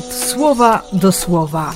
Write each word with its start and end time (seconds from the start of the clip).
słowa 0.00 0.82
do 0.92 1.12
słowa. 1.12 1.74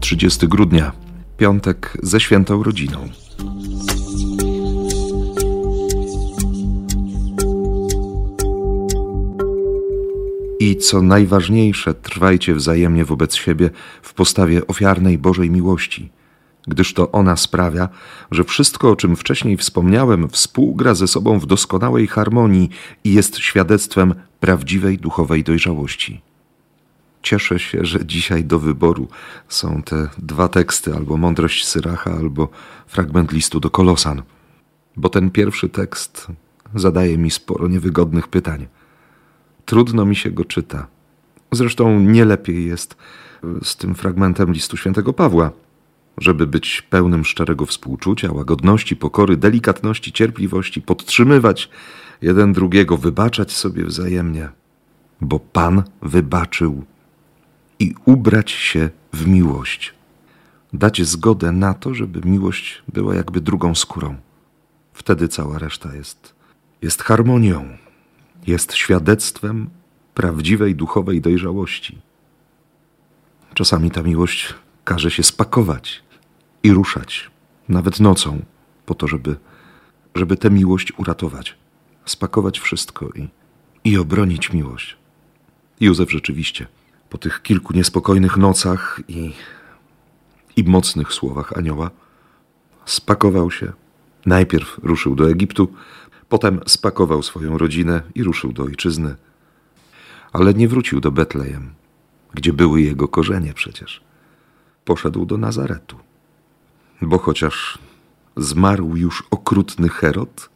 Trzydziesty 0.00 0.48
grudnia, 0.48 0.92
piątek 1.36 1.96
ze 2.02 2.20
świętą 2.20 2.62
rodziną. 2.62 3.08
I 10.60 10.76
co 10.76 11.02
najważniejsze, 11.02 11.94
trwajcie 11.94 12.54
wzajemnie 12.54 13.04
wobec 13.04 13.34
siebie 13.34 13.70
w 14.02 14.14
postawie 14.14 14.66
ofiarnej 14.66 15.18
Bożej 15.18 15.50
miłości, 15.50 16.10
gdyż 16.66 16.94
to 16.94 17.12
ona 17.12 17.36
sprawia, 17.36 17.88
że 18.30 18.44
wszystko, 18.44 18.90
o 18.90 18.96
czym 18.96 19.16
wcześniej 19.16 19.56
wspomniałem, 19.56 20.28
współgra 20.28 20.94
ze 20.94 21.08
sobą 21.08 21.38
w 21.38 21.46
doskonałej 21.46 22.06
harmonii 22.06 22.70
i 23.04 23.14
jest 23.14 23.38
świadectwem 23.38 24.14
prawdziwej 24.40 24.98
duchowej 24.98 25.44
dojrzałości. 25.44 26.20
Cieszę 27.22 27.58
się, 27.58 27.84
że 27.84 28.06
dzisiaj 28.06 28.44
do 28.44 28.58
wyboru 28.58 29.08
są 29.48 29.82
te 29.82 30.08
dwa 30.18 30.48
teksty, 30.48 30.94
albo 30.94 31.16
Mądrość 31.16 31.66
Syracha, 31.66 32.12
albo 32.12 32.48
fragment 32.86 33.32
listu 33.32 33.60
do 33.60 33.70
Kolosan, 33.70 34.22
bo 34.96 35.08
ten 35.08 35.30
pierwszy 35.30 35.68
tekst 35.68 36.26
zadaje 36.74 37.18
mi 37.18 37.30
sporo 37.30 37.68
niewygodnych 37.68 38.28
pytań 38.28 38.66
trudno 39.64 40.04
mi 40.04 40.16
się 40.16 40.30
go 40.30 40.44
czyta. 40.44 40.86
Zresztą 41.52 42.00
nie 42.00 42.24
lepiej 42.24 42.66
jest 42.66 42.96
z 43.62 43.76
tym 43.76 43.94
fragmentem 43.94 44.52
listu 44.52 44.76
świętego 44.76 45.12
Pawła, 45.12 45.50
żeby 46.18 46.46
być 46.46 46.82
pełnym 46.82 47.24
szczerego 47.24 47.66
współczucia, 47.66 48.32
łagodności, 48.32 48.96
pokory, 48.96 49.36
delikatności, 49.36 50.12
cierpliwości, 50.12 50.82
podtrzymywać 50.82 51.70
jeden 52.22 52.52
drugiego, 52.52 52.96
wybaczać 52.96 53.52
sobie 53.52 53.84
wzajemnie, 53.84 54.48
bo 55.20 55.40
Pan 55.40 55.82
wybaczył 56.02 56.84
i 57.78 57.94
ubrać 58.04 58.50
się 58.50 58.90
w 59.12 59.26
miłość. 59.26 59.94
Dać 60.72 61.02
zgodę 61.02 61.52
na 61.52 61.74
to, 61.74 61.94
żeby 61.94 62.28
miłość 62.30 62.82
była 62.92 63.14
jakby 63.14 63.40
drugą 63.40 63.74
skórą. 63.74 64.16
Wtedy 64.92 65.28
cała 65.28 65.58
reszta 65.58 65.94
jest, 65.94 66.34
jest 66.82 67.02
harmonią 67.02 67.76
jest 68.46 68.74
świadectwem 68.74 69.70
prawdziwej 70.14 70.74
duchowej 70.74 71.20
dojrzałości. 71.20 71.98
Czasami 73.54 73.90
ta 73.90 74.02
miłość 74.02 74.54
każe 74.84 75.10
się 75.10 75.22
spakować 75.22 76.02
i 76.64 76.72
ruszać, 76.72 77.30
nawet 77.68 78.00
nocą, 78.00 78.42
po 78.86 78.94
to, 78.94 79.08
żeby, 79.08 79.36
żeby 80.14 80.36
tę 80.36 80.50
miłość 80.50 80.92
uratować, 80.98 81.56
spakować 82.04 82.60
wszystko 82.60 83.08
i, 83.08 83.28
i 83.84 83.98
obronić 83.98 84.52
miłość. 84.52 84.96
Józef 85.80 86.10
rzeczywiście 86.10 86.66
po 87.10 87.18
tych 87.18 87.42
kilku 87.42 87.72
niespokojnych 87.72 88.36
nocach 88.36 89.00
i, 89.08 89.32
i 90.56 90.64
mocnych 90.64 91.12
słowach 91.12 91.58
anioła 91.58 91.90
spakował 92.84 93.50
się. 93.50 93.72
Najpierw 94.26 94.78
ruszył 94.82 95.14
do 95.14 95.30
Egiptu, 95.30 95.68
Potem 96.28 96.60
spakował 96.66 97.22
swoją 97.22 97.58
rodzinę 97.58 98.02
i 98.14 98.22
ruszył 98.22 98.52
do 98.52 98.62
ojczyzny. 98.62 99.16
Ale 100.32 100.54
nie 100.54 100.68
wrócił 100.68 101.00
do 101.00 101.12
Betlejem, 101.12 101.74
gdzie 102.34 102.52
były 102.52 102.82
jego 102.82 103.08
korzenie 103.08 103.54
przecież. 103.54 104.00
Poszedł 104.84 105.26
do 105.26 105.36
Nazaretu, 105.38 105.96
bo 107.02 107.18
chociaż 107.18 107.78
zmarł 108.36 108.96
już 108.96 109.22
okrutny 109.30 109.88
Herod, 109.88 110.50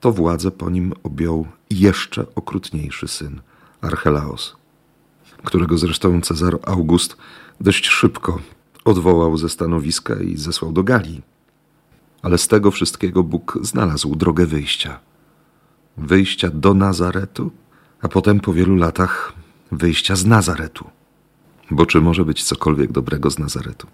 to 0.00 0.12
władzę 0.12 0.50
po 0.50 0.70
nim 0.70 0.92
objął 1.02 1.46
jeszcze 1.70 2.26
okrutniejszy 2.34 3.08
syn, 3.08 3.40
Archelaos, 3.80 4.56
którego 5.44 5.78
zresztą 5.78 6.20
Cezar 6.20 6.58
August 6.62 7.16
dość 7.60 7.88
szybko 7.88 8.38
odwołał 8.84 9.36
ze 9.36 9.48
stanowiska 9.48 10.14
i 10.14 10.36
zesłał 10.36 10.72
do 10.72 10.82
Galii 10.82 11.22
ale 12.26 12.38
z 12.38 12.48
tego 12.48 12.70
wszystkiego 12.70 13.22
Bóg 13.22 13.58
znalazł 13.62 14.16
drogę 14.16 14.46
wyjścia. 14.46 14.98
Wyjścia 15.96 16.50
do 16.50 16.74
Nazaretu, 16.74 17.50
a 18.02 18.08
potem 18.08 18.40
po 18.40 18.52
wielu 18.52 18.76
latach 18.76 19.32
wyjścia 19.72 20.16
z 20.16 20.26
Nazaretu. 20.26 20.90
Bo 21.70 21.86
czy 21.86 22.00
może 22.00 22.24
być 22.24 22.44
cokolwiek 22.44 22.92
dobrego 22.92 23.30
z 23.30 23.38
Nazaretu? 23.38 23.86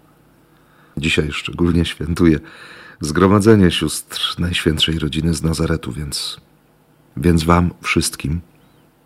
Dzisiaj 0.97 1.31
szczególnie 1.31 1.85
świętuję 1.85 2.39
zgromadzenie 3.01 3.71
sióstr 3.71 4.39
Najświętszej 4.39 4.99
Rodziny 4.99 5.33
z 5.33 5.43
Nazaretu, 5.43 5.91
więc, 5.91 6.41
więc 7.17 7.43
Wam 7.43 7.71
wszystkim, 7.81 8.41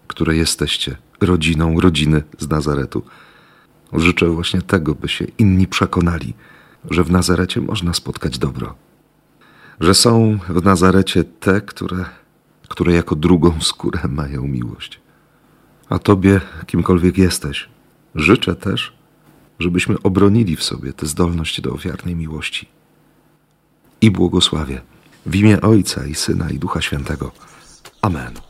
które 0.08 0.36
jesteście 0.36 0.98
rodziną 1.22 1.80
rodziny 1.80 2.24
z 2.40 2.50
Nazaretu, 2.50 3.03
życzę 3.94 4.28
właśnie 4.30 4.62
tego, 4.62 4.96
by 4.96 5.08
się 5.08 5.25
inni 5.38 5.68
przekonali, 5.68 6.34
że 6.90 7.03
w 7.03 7.12
Nazarecie 7.12 7.62
można 7.62 7.94
spotkać 7.94 8.38
dobro 8.38 8.75
że 9.80 9.94
są 9.94 10.40
w 10.50 10.64
Nazarecie 10.64 11.24
te, 11.24 11.62
które, 11.62 12.06
które 12.68 12.94
jako 12.94 13.16
drugą 13.16 13.62
skórę 13.62 14.00
mają 14.09 14.48
miłość. 14.48 15.00
A 15.90 16.00
Tobie, 16.00 16.42
kimkolwiek 16.68 17.18
jesteś, 17.18 17.69
życzę 18.16 18.56
też, 18.56 18.97
żebyśmy 19.59 19.95
obronili 20.03 20.56
w 20.56 20.63
sobie 20.63 20.94
tę 20.94 21.06
zdolność 21.06 21.62
do 21.62 21.72
ofiarnej 21.72 22.16
miłości. 22.16 22.68
I 24.01 24.12
błogosławię 24.12 24.81
w 25.25 25.35
imię 25.35 25.62
Ojca 25.62 26.06
i 26.06 26.16
Syna 26.16 26.50
i 26.50 26.59
Ducha 26.59 26.81
Świętego. 26.81 27.31
Amen. 28.01 28.47